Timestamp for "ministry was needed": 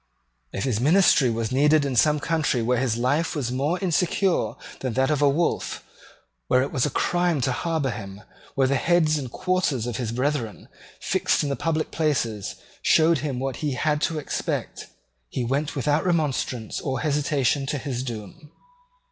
0.79-1.85